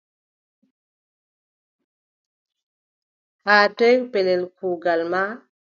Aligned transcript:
Haa 3.45 3.65
toy 3.77 3.95
pellel 4.11 4.41
kuugal 4.57 5.01
ma? 5.11 5.23